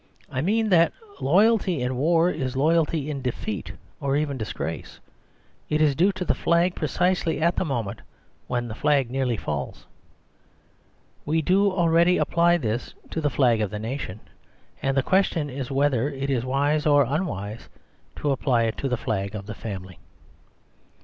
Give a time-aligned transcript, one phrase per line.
[0.31, 4.99] I mean that loyalty in war is loyalty in defeat or even disgrace;
[5.69, 8.01] it is due to the flag precisely at the moment
[8.47, 9.85] when the flag nearly falls.
[11.27, 14.21] Wc do already apply this to the flag of the nation;
[14.81, 17.69] and the question is whether it is wise or unwise
[18.15, 19.99] to apply it to the flag of the family.